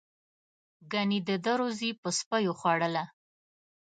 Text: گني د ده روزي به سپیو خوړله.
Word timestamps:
گني 0.91 1.19
د 1.27 1.29
ده 1.43 1.53
روزي 1.59 1.91
به 2.01 2.09
سپیو 2.19 2.53
خوړله. 2.59 3.03